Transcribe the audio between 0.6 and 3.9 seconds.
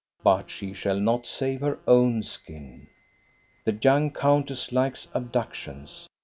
shall not save her own skin. The